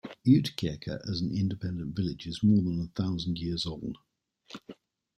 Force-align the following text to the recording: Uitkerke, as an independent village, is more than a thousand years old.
Uitkerke, 0.25 0.97
as 1.07 1.21
an 1.21 1.29
independent 1.31 1.95
village, 1.95 2.25
is 2.25 2.41
more 2.41 2.63
than 2.63 2.81
a 2.81 2.99
thousand 2.99 3.37
years 3.37 3.67
old. 3.67 3.99